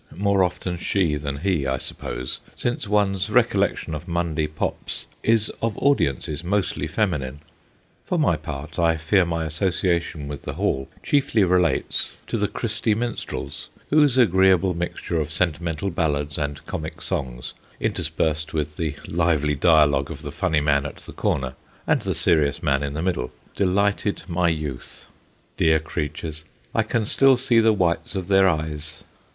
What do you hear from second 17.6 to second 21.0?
interspersed with the lively dialogue of the funny man at